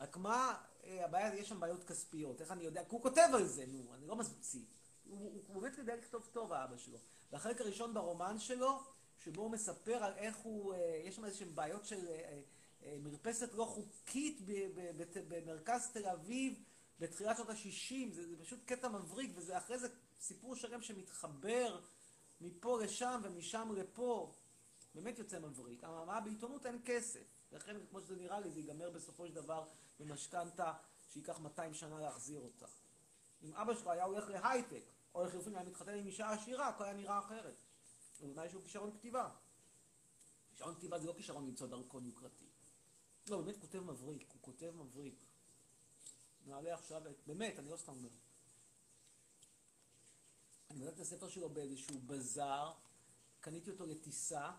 רק 0.00 0.16
מה, 0.16 0.54
אה, 0.86 1.04
הבעיה, 1.04 1.34
יש 1.34 1.48
שם 1.48 1.60
בעיות 1.60 1.84
כספיות, 1.84 2.40
איך 2.40 2.52
אני 2.52 2.64
יודע? 2.64 2.80
כי 2.80 2.86
הוא 2.90 3.02
כותב 3.02 3.28
על 3.34 3.44
זה, 3.44 3.64
נו, 3.72 3.78
אני 3.98 4.08
לא 4.08 4.16
ממציא. 4.16 4.60
הוא 5.08 5.30
הוא 5.46 5.62
באמת 5.62 5.78
יודע 5.78 5.96
לכתוב 5.96 6.28
טוב, 6.32 6.52
האבא 6.52 6.76
שלו. 6.76 6.98
והחלק 7.32 7.60
הראשון 7.60 7.94
ברומן 7.94 8.38
שלו, 8.38 8.78
שבו 9.24 9.42
הוא 9.42 9.50
מספר 9.50 10.04
על 10.04 10.12
איך 10.16 10.36
הוא, 10.36 10.74
אה, 10.74 11.00
יש 11.04 11.16
שם 11.16 11.24
איזשהן 11.24 11.48
בעיות 11.54 11.84
של 11.84 12.08
אה, 12.08 12.14
אה, 12.14 12.38
מרפסת 12.86 13.54
לא 13.54 13.64
חוקית 13.64 14.40
במרכז 15.28 15.90
תל 15.92 16.06
אביב, 16.06 16.62
בתחילת 17.00 17.36
שנות 17.36 17.50
ה-60, 17.50 18.14
זה, 18.14 18.28
זה 18.28 18.36
פשוט 18.44 18.64
קטע 18.64 18.88
מבריק, 18.88 19.32
וזה 19.34 19.58
אחרי 19.58 19.78
זה 19.78 19.88
סיפור 20.20 20.56
שלם 20.56 20.82
שמתחבר 20.82 21.80
מפה 22.40 22.82
לשם 22.82 23.20
ומשם 23.24 23.72
לפה. 23.76 24.32
באמת 24.94 25.18
יוצא 25.18 25.38
מבריק. 25.38 25.84
אבל 25.84 26.20
בעיתונות 26.24 26.66
אין 26.66 26.78
כסף. 26.84 27.24
לכן, 27.52 27.76
כמו 27.90 28.00
שזה 28.00 28.16
נראה 28.16 28.40
לי, 28.40 28.50
זה 28.50 28.60
ייגמר 28.60 28.90
בסופו 28.90 29.26
של 29.26 29.34
דבר 29.34 29.68
במשכנתה 30.00 30.72
שייקח 31.12 31.40
200 31.40 31.74
שנה 31.74 32.00
להחזיר 32.00 32.40
אותה. 32.40 32.66
אם 33.42 33.54
אבא 33.54 33.74
שלך 33.74 33.86
היה 33.86 34.04
הולך 34.04 34.28
להייטק, 34.28 34.82
או 35.14 35.24
לחילופין 35.24 35.54
היה 35.54 35.64
מתחתן 35.64 35.94
עם 35.94 36.06
אישה 36.06 36.30
עשירה, 36.30 36.68
הכל 36.68 36.84
היה 36.84 36.92
נראה 36.92 37.18
אחרת. 37.18 37.56
אולי 38.22 38.48
שהוא 38.48 38.62
כישרון 38.62 38.92
כתיבה. 38.92 39.30
כישרון 40.50 40.74
כתיבה 40.74 40.98
זה 40.98 41.06
לא 41.06 41.12
כישרון 41.12 41.46
למצוא 41.46 41.66
דרכון 41.66 42.04
יוקרתי. 42.04 42.47
לא, 43.30 43.40
באמת 43.40 43.60
כותב 43.60 43.78
מבריק, 43.80 44.28
הוא 44.32 44.42
כותב 44.42 44.70
מבריק. 44.76 45.24
נעלה 46.46 46.74
עכשיו, 46.74 47.08
את- 47.10 47.26
באמת, 47.26 47.58
אני 47.58 47.70
לא 47.70 47.76
סתם 47.76 47.92
אומר. 47.92 48.08
אני 50.70 50.80
בדקתי 50.80 50.94
את 50.96 51.06
הספר 51.06 51.28
שלו 51.28 51.48
באיזשהו 51.50 51.98
בזאר, 52.06 52.72
קניתי 53.40 53.70
אותו 53.70 53.86
לטיסה, 53.86 54.50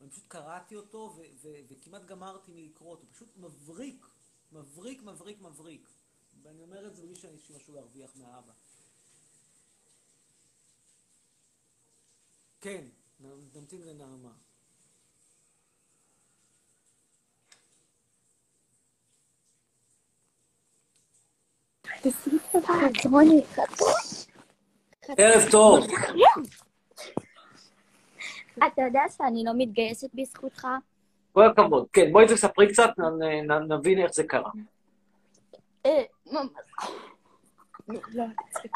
ואני 0.00 0.10
פשוט 0.10 0.24
קראתי 0.28 0.76
אותו, 0.76 1.14
ו- 1.16 1.22
ו- 1.42 1.60
וכמעט 1.68 2.02
גמרתי 2.04 2.52
מלקרוא 2.52 2.90
אותו. 2.90 3.06
פשוט 3.12 3.36
מבריק, 3.36 4.06
מבריק, 4.52 5.02
מבריק, 5.02 5.40
מבריק. 5.40 5.88
ואני 6.42 6.62
אומר 6.62 6.86
את 6.86 6.96
זה 6.96 7.02
בלי 7.02 7.14
לי 7.14 7.56
משהו 7.56 7.74
להרוויח 7.74 8.16
מהאבא. 8.16 8.52
כן, 12.60 12.88
נמתין 13.20 13.82
לנעמה. 13.82 14.32
ערב 25.18 25.50
טוב. 25.50 25.86
אתה 28.66 28.82
יודע 28.82 29.02
שאני 29.16 29.44
לא 29.44 29.52
מתגייסת 29.56 30.08
בזכותך? 30.14 30.66
כל 31.32 31.46
הכבוד. 31.46 31.86
כן, 31.92 32.12
בואי 32.12 32.26
תספרי 32.26 32.68
קצת, 32.68 32.90
נבין 33.68 33.98
איך 33.98 34.14
זה 34.14 34.24
קרה. 34.24 34.50
אה. 35.86 36.02
לא, 38.14 38.24
תצחקי. 38.50 38.68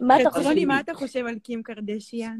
מה 0.00 0.20
אתה 0.20 0.30
חושב? 0.30 0.40
חצרוני, 0.40 0.64
מה 0.64 0.80
אתה 0.80 0.94
חושב 0.94 1.26
על 1.26 1.38
קים 1.38 1.62
קרדשיאן? 1.62 2.38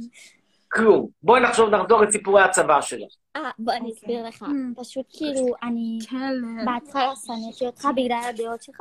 כלום. 0.69 1.09
בואי 1.23 1.41
נחשוב, 1.41 1.75
נחזור 1.75 2.03
לסיפורי 2.03 2.43
הצבא 2.43 2.81
שלך. 2.81 3.09
אה, 3.37 3.51
בוא 3.59 3.73
אני 3.73 3.93
אסביר 3.93 4.27
לך. 4.27 4.45
פשוט 4.77 5.07
כאילו, 5.09 5.47
אני 5.63 5.99
כלב. 6.11 6.67
בהתחלה 6.67 7.13
שנאתי 7.17 7.67
אותך 7.67 7.89
בגלל 7.97 8.21
הדעות 8.29 8.63
שלך. 8.63 8.81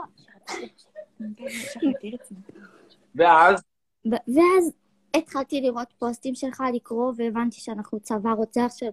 ואז, 3.16 3.64
ואז 4.06 4.72
התחלתי 5.16 5.62
לראות 5.62 5.88
פוסטים 6.00 6.36
שלך, 6.36 6.64
לקרוא, 6.74 7.14
והבנתי 7.18 7.60
שאנחנו 7.60 8.00
צבא 8.00 8.32
רוצח 8.32 8.68
של... 8.76 8.90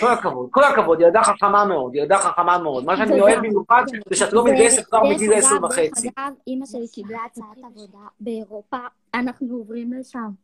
כל 0.00 0.12
הכבוד, 0.12 0.48
כל 0.50 0.64
הכבוד, 0.64 1.00
ילדה 1.00 1.22
חכמה 1.22 1.64
מאוד, 1.64 1.94
ילדה 1.94 2.18
חכמה 2.18 2.58
מאוד. 2.58 2.84
מה 2.84 2.96
שאני. 2.96 3.20
אוהב 3.20 3.38
במיוחד, 3.38 3.82
זה 4.10 4.16
שאת 4.16 4.32
לא 4.32 4.44
מתגייסת 4.44 4.86
כבר 4.86 5.00
בגיל 5.14 5.32
עשר 5.32 5.64
וחצי. 5.64 6.08
דרך 6.08 6.12
אגב, 6.16 6.32
אימא 6.46 6.66
שלי 6.66 6.88
קיבלה 6.92 7.18
הצעת 7.26 7.58
עבודה 7.64 7.98
באירופה, 8.20 8.76
אנחנו 9.14 9.56
עוברים 9.56 9.92
לשם. 9.92 10.43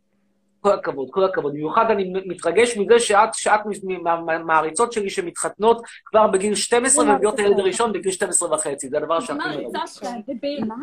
כל 0.60 0.72
הכבוד, 0.72 1.08
כל 1.10 1.24
הכבוד. 1.24 1.52
במיוחד 1.52 1.84
אני 1.90 2.12
מתרגש 2.26 2.76
מזה 2.76 3.00
שאת, 3.00 3.34
שאת 3.34 3.60
מהמעריצות 4.02 4.92
שלי 4.92 5.10
שמתחתנות 5.10 5.82
כבר 6.04 6.26
בגיל 6.26 6.54
12 6.54 7.04
ומביאות 7.04 7.34
את 7.34 7.38
הילד 7.38 7.58
הראשון 7.58 7.92
בגיל 7.92 8.12
12 8.12 8.54
וחצי. 8.54 8.88
זה 8.88 8.96
הדבר 8.98 9.20
שהכי 9.20 9.32
מרגש. 9.32 9.98
מה? 10.60 10.76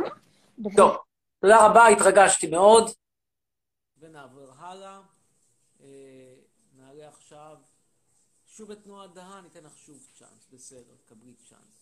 טוב, 0.76 0.98
תודה 1.42 1.66
רבה, 1.66 1.88
התרגשתי 1.88 2.48
מאוד. 2.48 2.90
ונעבור 4.00 4.50
הלאה. 4.60 5.00
אה, 5.84 5.88
נעלה 6.78 7.08
עכשיו 7.08 7.58
שוב 8.48 8.72
את 8.72 8.88
נועה 8.88 9.08
דהן, 9.08 9.44
ניתן 9.44 9.60
לך 9.64 9.78
שוב 9.78 10.08
צ'אנס, 10.20 10.48
בסדר, 10.54 10.96
קבלי 11.10 11.34
צ'אנס. 11.50 11.77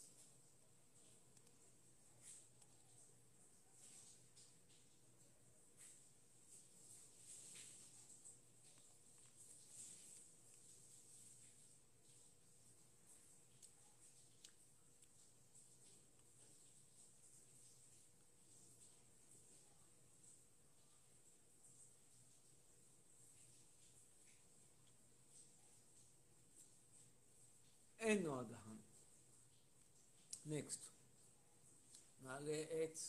אין 28.06 28.24
נועה 28.24 28.44
דהן. 28.44 28.78
נקסט. 30.46 30.80
נעלה 32.24 32.62
את... 32.84 33.00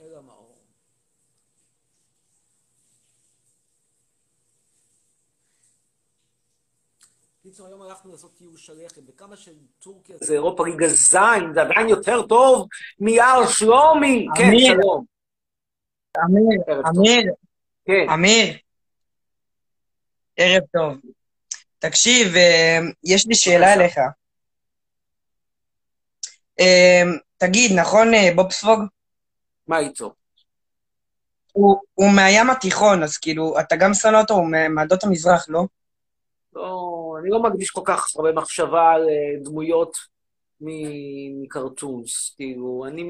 אלה 0.00 0.20
מאור. 0.20 0.58
קיצור, 7.42 7.66
היום 7.66 7.82
הלכנו 7.82 8.12
לעשות 8.12 8.36
טיול 8.36 8.56
שלכת, 8.56 9.02
וכמה 9.06 9.36
שטורקיה 9.36 10.16
זה 10.20 10.34
אירופה 10.34 10.66
ליגה 10.66 10.88
זין, 10.88 11.54
זה 11.54 11.62
עדיין 11.62 11.88
יותר 11.88 12.26
טוב 12.26 12.68
מיער 13.00 13.46
שלומי. 13.46 14.26
כן. 14.36 14.50
שלום. 14.58 15.13
אמיר. 16.24 16.60
אמיר, 16.88 17.32
כן, 17.84 18.10
אמיר, 18.14 18.56
ערב 20.36 20.62
טוב. 20.72 20.96
תקשיב, 21.78 22.36
אה, 22.36 22.78
יש 23.04 23.26
לי 23.26 23.34
שאלה 23.34 23.72
אליך. 23.74 23.98
אה, 26.60 27.02
תגיד, 27.36 27.70
נכון 27.78 28.14
אה, 28.14 28.30
בוב 28.36 28.52
ספוג? 28.52 28.80
מה 29.66 29.78
איתו? 29.78 30.12
הוא 31.52 31.76
הוא 31.94 32.10
מהים 32.16 32.50
התיכון, 32.50 33.02
אז 33.02 33.18
כאילו, 33.18 33.60
אתה 33.60 33.76
גם 33.76 33.94
שונא 33.94 34.16
אותו, 34.16 34.34
הוא 34.34 34.46
מעדות 34.70 35.04
המזרח, 35.04 35.46
לא? 35.48 35.64
לא, 36.52 37.16
אני 37.20 37.30
לא 37.30 37.42
מקדיש 37.42 37.70
כל 37.70 37.82
כך 37.84 38.06
הרבה 38.16 38.32
מחשבה 38.32 38.92
על 38.92 39.06
דמויות 39.42 39.96
מקרטונס. 40.60 42.34
כאילו, 42.36 42.84
אני... 42.88 43.02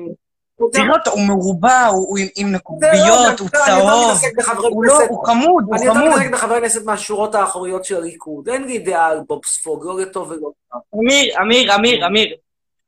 תראה 0.72 0.92
אותו, 0.98 1.10
הוא 1.10 1.20
מרובע, 1.28 1.86
הוא 1.86 2.18
עם- 2.18 2.26
זה 2.36 2.42
לא, 2.44 2.56
נקוביות, 2.58 3.40
הוא 3.40 3.48
יותר 3.54 3.66
צהוב. 3.66 4.62
הוא 4.72 4.84
לא. 4.84 4.98
הוא 5.08 5.26
חמוד, 5.26 5.64
הוא 5.66 5.76
אני 5.76 5.84
יותר 5.84 5.98
חמוד. 5.98 6.10
מתעסק 6.18 6.30
בחברי 6.32 6.60
כנסת 6.60 6.84
מהשורות 6.84 7.34
האחוריות 7.34 7.84
של 7.84 7.96
הליכוד. 7.96 8.48
אין 8.48 8.64
לי 8.64 8.78
דעה 8.78 9.06
על 9.06 9.20
בוב 9.28 9.44
ספוג, 9.46 9.84
לא 9.86 10.00
לטוב 10.00 10.30
ולא 10.30 10.50
רע. 10.74 10.80
אמיר, 10.94 11.34
אמיר, 11.42 11.74
אמיר, 11.74 12.06
אמיר, 12.06 12.36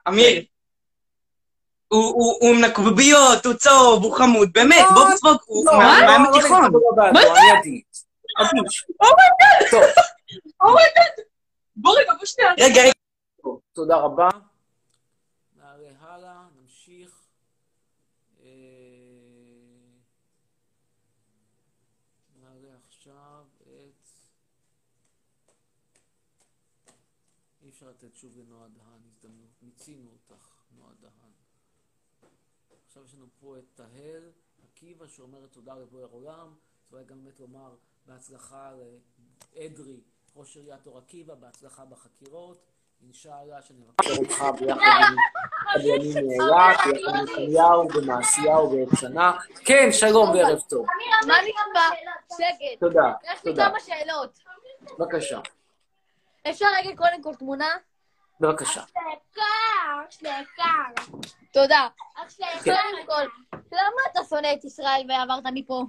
אמיר. 0.08 0.44
הוא- 1.88 2.36
הוא 2.40 2.54
עם 2.54 2.64
נקוביות, 2.64 3.46
הוא 3.46 3.54
צהוב, 3.54 4.04
הוא 4.04 4.16
חמוד, 4.16 4.48
באמת, 4.52 4.84
לא, 4.90 4.94
בוב 4.94 5.16
ספוג 5.16 5.36
הוא 5.46 5.66
לא, 5.66 5.72
מה- 5.78 6.00
לא, 6.00 6.06
מהים 6.06 6.22
לא 6.22 6.36
התיכון. 6.38 6.62
להתחבר 6.62 6.78
בעדו, 6.96 7.18
אני 7.18 7.50
עדיף. 7.58 7.84
אדיש. 8.40 8.84
טוב, 9.70 9.82
בוא 11.76 11.92
רגע, 12.00 12.12
בוא 12.18 12.24
שנייה. 12.26 12.50
רגע, 12.60 12.82
רגע. 12.82 12.92
טוב, 13.42 13.60
תודה 13.72 13.96
רבה. 13.96 14.28
נעלה 15.56 15.88
הלאה, 16.00 16.32
נמשיך. 16.62 17.10
אה, 18.44 18.48
נעלה 22.42 22.68
עכשיו 22.88 23.44
את... 23.62 24.06
אי 27.64 27.65
אפשר 27.76 27.88
לתת 27.88 28.14
שוב 28.14 28.38
לנועה 28.38 28.68
דהן 28.68 29.00
הזדמנות, 29.06 29.50
מיצינו 29.62 30.10
אותך, 30.12 30.48
נועה 30.76 30.92
דהן. 31.00 31.32
עכשיו 32.86 33.04
יש 33.04 33.14
לנו 33.14 33.26
פה 33.40 33.58
את 33.58 33.64
תהל 33.74 34.30
עקיבא 34.64 35.06
שאומרת 35.06 35.52
תודה 35.52 35.74
לבורא 35.74 36.04
עולם, 36.10 36.54
אולי 36.92 37.04
גם 37.04 37.24
באמת 37.24 37.40
לומר 37.40 37.74
בהצלחה 38.06 38.72
לאדרי, 39.56 40.00
ראש 40.36 40.56
עיריית 40.56 40.86
אור 40.86 40.98
עקיבא, 40.98 41.34
בהצלחה 41.34 41.84
בחקירות. 41.84 42.66
אינשאללה 43.02 43.62
שנבקר 43.62 44.16
אותך 44.18 44.44
ביחד 44.60 44.80
עם 44.80 45.16
הבניינים 45.74 46.28
מאילת, 46.28 46.76
ביחד 46.78 46.90
עם 46.90 47.22
נתניהו 47.22 47.88
ומעשיהו 47.94 48.72
ואת 48.72 48.88
שנה. 49.00 49.32
כן, 49.64 49.88
שלום 49.92 50.30
וערב 50.30 50.60
טוב. 50.68 50.86
מה 51.26 51.34
נקבע? 51.42 51.96
שקט. 52.28 52.80
תודה, 52.80 53.12
יש 53.24 53.44
לי 53.44 53.50
תודה. 53.50 53.68
כמה 53.70 53.80
שאלות. 53.80 54.38
בבקשה, 54.98 55.40
אפשר 56.50 56.66
רגע 56.78 56.96
קודם 56.96 57.22
כל 57.22 57.34
תמונה? 57.34 57.68
בבקשה. 58.40 58.80
אח 58.80 59.40
שלי 60.10 60.28
יקר. 60.28 61.02
תודה. 61.52 61.88
אח 62.16 62.30
שלי. 62.30 62.46
קודם 62.64 63.06
כל, 63.06 63.28
למה 63.52 64.00
אתה 64.12 64.20
שונא 64.28 64.48
את 64.58 64.64
ישראל 64.64 65.06
ועברת 65.08 65.44
מפה? 65.54 65.84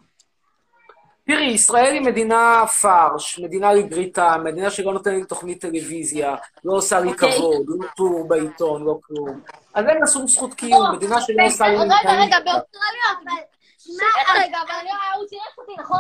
תראי, 1.26 1.46
ישראל 1.46 1.93
היא 1.93 2.02
מדינה 2.02 2.63
פרש, 2.82 3.39
מדינה 3.39 3.74
לגריטה, 3.74 4.38
מדינה 4.43 4.70
שלא 4.72 4.93
נותנת 4.93 5.13
לי 5.13 5.26
תוכנית 5.26 5.62
טלוויזיה, 5.62 6.36
לא 6.65 6.74
עושה 6.74 7.00
לי 7.00 7.12
אוקיי. 7.12 7.32
כבוד, 7.38 7.65
לא 7.67 7.88
טור 7.96 8.28
בעיתון, 8.28 8.84
לא 8.84 9.00
כלום. 9.04 9.41
אז 9.74 9.86
אין 9.88 9.98
לה 9.98 10.08
שום 10.08 10.28
זכות 10.28 10.54
קיום, 10.54 10.91
מדינה 10.96 11.22
שלא 11.22 11.43
עושה 11.46 11.67
לי... 11.67 11.76
רגע, 11.78 11.96
רגע, 12.12 12.38
באוסטרליה... 12.39 13.38
שקט 13.80 14.36
רגע, 14.36 14.58
אבל 14.62 14.72
אני- 14.82 14.89
הוא 15.17 15.28
צירף 15.28 15.58
אותי, 15.58 15.72
נכון? 15.82 16.00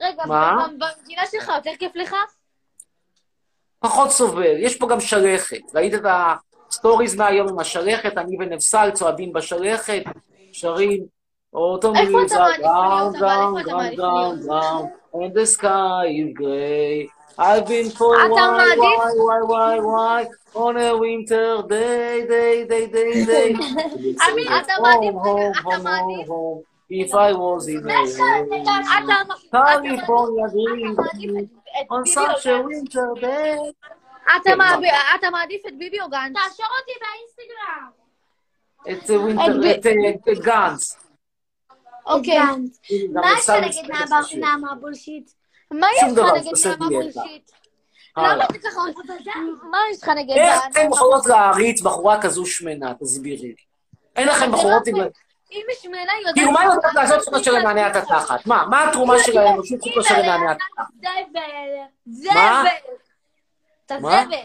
רגע, 0.00 0.22
מה? 0.26 0.66
במדינה 0.68 1.22
שלך 1.30 1.48
יותר 1.56 1.70
כיף 1.78 1.92
לך? 1.96 2.14
פחות 3.80 4.10
סובל. 4.10 4.56
יש 4.58 4.76
פה 4.78 4.88
גם 4.88 5.00
שלכת. 5.00 5.74
ראית 5.74 5.94
את 5.94 6.02
הסטוריז 6.68 7.16
מהיום 7.16 7.48
עם 7.48 7.58
השלכת? 7.58 8.18
אני 8.18 8.36
ונבסל 8.40 8.90
צועדים 8.90 9.32
בשלכת, 9.32 10.02
שרים 10.52 11.04
איפה 11.96 12.22
אתה 12.26 12.46
brown, 12.56 13.20
מעדיף 13.20 13.20
brown, 13.20 13.70
להיות? 13.80 14.38
brown, 14.38 14.84
and 15.14 15.34
the 15.34 15.46
sky 15.56 16.04
is 16.06 16.32
gray. 16.38 17.08
I've 17.38 17.66
been 17.68 17.90
for 17.98 18.14
מעדיף- 18.36 18.78
why, 18.78 19.12
why, 19.28 19.40
why, 19.52 19.74
why, 19.90 20.26
on 20.54 20.76
a 20.76 20.90
winter 21.04 21.62
day, 21.68 22.26
day, 22.34 22.64
day, 22.70 22.86
day, 22.96 23.24
day. 23.26 23.50
אמיר, 24.32 24.60
אתה 24.60 24.72
מעדיף, 24.82 25.14
אתה 25.60 25.78
מעדיף... 25.82 26.28
if 26.90 27.10
I 27.12 27.32
was 27.32 27.68
in 27.68 27.86
a 27.86 27.92
אתה 29.48 29.62
California 29.66 30.46
dream 30.54 30.96
את 31.80 31.86
on 31.90 32.02
ביבי 32.04 32.16
או 32.18 32.24
such 32.24 32.40
a 32.40 32.44
גנץ? 32.44 32.94
winter 32.94 33.20
day. 33.20 33.72
אתה 34.36 34.56
מעדיף- 34.56 34.94
אתה 35.18 35.30
מעדיף 35.30 35.66
את 35.68 35.78
ביבי 35.78 36.00
או 36.00 36.08
גנץ? 36.10 36.36
תעשור 36.36 36.66
אותי 36.80 36.92
באינסטגרם. 37.00 37.90
את 38.90 39.10
אה, 39.86 40.32
את 40.32 40.38
גנץ. 40.38 40.96
אוקיי. 42.06 42.38
מה 43.12 43.32
יש 43.38 43.48
לך 43.48 43.56
נגד 43.56 43.90
נעמה-. 43.90 44.20
נעמה 44.40 44.74
בולשיט? 44.74 45.30
מה 45.70 45.86
יש 45.96 46.02
לך 46.02 46.08
נגד 46.34 46.78
נעמה. 46.78 46.88
בולשיט? 46.88 47.50
למה 48.16 48.44
אתה 48.44 48.58
ככה... 48.58 48.80
מה 49.70 49.78
יש 49.92 50.02
לך 50.02 50.08
נגד 50.08 50.30
איך? 50.36 50.62
אתן 50.70 50.88
יכולות 50.92 51.26
להעריץ 51.26 51.80
בחורה 51.80 52.22
כזו 52.22 52.46
שמנה? 52.46 52.94
תסבירי 52.94 53.48
לי. 53.48 53.54
אין 54.16 54.28
לכם 54.28 54.52
בחורות 54.52 54.86
עם... 54.86 54.94
אם 55.52 55.62
היא 55.68 55.76
שמנה, 55.82 56.12
היא 56.12 56.18
יודעת... 56.18 56.34
כאילו, 56.34 56.52
מה 56.52 56.60
היא 56.60 56.68
יודעת 56.68 56.94
לעשות 56.94 57.24
חוץ 57.24 57.28
מאשר 57.28 57.52
לנענע 57.52 57.88
את 57.88 57.96
התחת? 57.96 58.46
מה? 58.46 58.66
מה 58.70 58.88
התרומה 58.88 59.14
של 59.18 59.38
האנושות 59.38 59.82
חוץ 59.82 59.96
מאשר 59.96 60.18
לנענע 60.18 60.52
את 60.52 60.56
התחת? 60.56 60.84
זבל. 60.98 62.34
מה? 62.34 62.62
זבל. 62.62 62.94
אתה 63.86 63.98
מה? 64.00 64.24
זבל. 64.24 64.36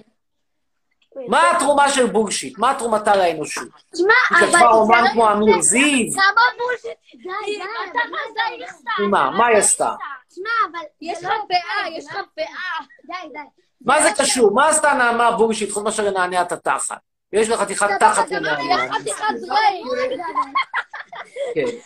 מה 1.28 1.52
התרומה 1.52 1.90
של 1.90 2.08
בולשיט? 2.08 2.58
מה 2.58 2.76
תרומתה 2.78 3.16
לאנושות? 3.16 3.68
תשמע, 3.94 4.14
היא 4.30 4.48
כתבה 4.48 4.68
רומן 4.68 5.04
כמו 5.14 5.32
אמיר 5.32 5.62
זיו? 5.62 6.08
נעמה 6.16 6.42
בולשיט. 6.58 6.98
די, 7.14 7.58
די. 8.34 8.66
מה? 8.98 9.08
מה? 9.08 9.38
מה 9.38 9.48
היא 9.48 9.58
עשתה? 9.58 9.96
תשמע, 10.30 10.50
אבל... 10.72 10.80
יש 11.02 11.24
לך 11.24 11.32
פאה, 11.50 11.90
יש 11.98 12.06
לך 12.06 12.18
פאה. 12.36 12.86
די, 13.06 13.30
די. 13.34 13.40
מה 13.82 14.04
זה 14.04 14.10
קשור? 14.18 14.54
מה 14.54 14.70
עשתה 14.70 14.94
נעמה 14.94 15.32
בולשיט 15.32 15.72
חוץ 15.72 15.84
מאשר 15.84 16.04
לנענע 16.04 16.42
את 16.42 16.52
התחת? 16.52 16.98
יש 17.34 17.50
לה 17.50 17.58
חתיכת 17.58 17.88
תחת 18.00 18.32
לנענע. 18.32 18.86
חתיכת 21.24 21.56
זרייק. 21.56 21.72
כן. 21.72 21.78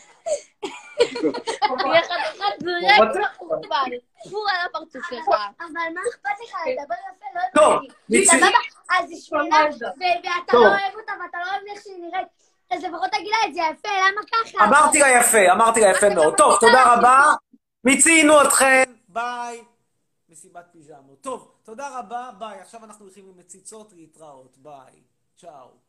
חתיכת 1.67 2.59
זרייק 2.63 3.01
מחורבן. 3.33 3.89
פור 4.29 4.47
על 4.49 4.57
הפרצוף 4.69 5.01
שלך. 5.09 5.27
אבל 5.59 5.93
מה 5.95 6.01
אכפת 6.09 6.43
לך 6.43 6.55
לדבר 6.67 6.95
יפה? 7.15 7.39
לא 7.55 7.73
הבנתי. 7.75 8.25
סבבה? 8.25 8.57
אז 8.99 9.09
היא 9.11 9.21
שמנה, 9.21 9.57
ו- 9.71 9.85
ואתה. 9.99 10.53
לא 10.53 10.59
אוהב 10.59 10.95
אותה 10.99 11.11
ואתה 11.23 11.37
לא 11.45 11.51
אוהב 11.51 11.61
איך 11.71 11.83
שהיא 11.83 11.95
נראית. 12.01 12.27
אז 12.71 12.83
לפחות 12.83 13.11
תגיד 13.11 13.27
לה 13.27 13.47
את 13.49 13.53
זה 13.53 13.61
יפה, 13.61 13.89
למה 13.89 14.21
ככה? 14.31 14.65
אמרתי 14.65 14.99
לה 14.99 15.07
יפה, 15.19 15.51
אמרתי 15.51 15.79
לה 15.81 15.89
יפה 15.91 16.09
מאוד. 16.09 16.37
טוב, 16.37 16.59
תודה 16.59 16.93
רבה. 16.93 17.23
מיצינו 17.83 18.41
אתכן. 18.41 18.83
ביי. 19.07 19.63
מסיבת 20.29 20.65
פיג'מות. 20.71 21.21
טוב, 21.21 21.51
תודה 21.63 21.99
רבה, 21.99 22.29
ביי. 22.39 22.59
עכשיו 22.59 22.83
אנחנו 22.83 23.05
הולכים 23.05 23.25
עם 23.25 23.37
מציצות 23.37 23.93
להתראות. 23.93 24.57
ביי. 24.57 25.01
צ'או. 25.37 25.86